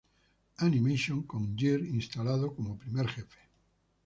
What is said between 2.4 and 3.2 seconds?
como primer